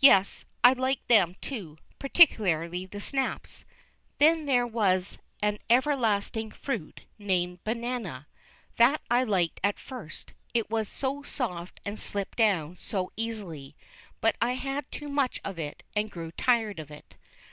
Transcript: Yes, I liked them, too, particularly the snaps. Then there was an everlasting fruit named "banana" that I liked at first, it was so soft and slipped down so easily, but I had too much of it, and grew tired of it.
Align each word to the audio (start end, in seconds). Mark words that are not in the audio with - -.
Yes, 0.00 0.44
I 0.64 0.72
liked 0.72 1.06
them, 1.06 1.36
too, 1.40 1.78
particularly 2.00 2.84
the 2.84 3.00
snaps. 3.00 3.64
Then 4.18 4.44
there 4.46 4.66
was 4.66 5.18
an 5.40 5.60
everlasting 5.70 6.50
fruit 6.50 7.02
named 7.16 7.62
"banana" 7.62 8.26
that 8.76 9.02
I 9.08 9.22
liked 9.22 9.60
at 9.62 9.78
first, 9.78 10.32
it 10.52 10.68
was 10.68 10.88
so 10.88 11.22
soft 11.22 11.78
and 11.84 11.96
slipped 12.00 12.38
down 12.38 12.74
so 12.76 13.12
easily, 13.16 13.76
but 14.20 14.34
I 14.40 14.54
had 14.54 14.90
too 14.90 15.08
much 15.08 15.40
of 15.44 15.60
it, 15.60 15.84
and 15.94 16.10
grew 16.10 16.32
tired 16.32 16.80
of 16.80 16.90
it. 16.90 17.14